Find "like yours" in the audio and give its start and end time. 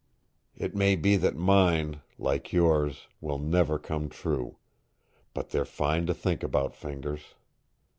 2.17-3.07